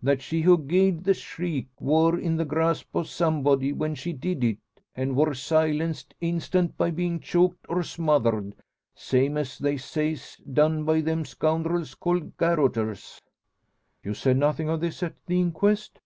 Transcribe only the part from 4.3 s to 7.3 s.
it, an' wor silenced instant by bein'